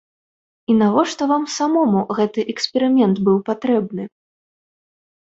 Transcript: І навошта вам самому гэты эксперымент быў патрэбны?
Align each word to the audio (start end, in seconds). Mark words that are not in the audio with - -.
І 0.73 0.75
навошта 0.77 1.25
вам 1.31 1.43
самому 1.57 2.01
гэты 2.19 2.45
эксперымент 2.53 3.15
быў 3.27 3.37
патрэбны? 3.51 4.03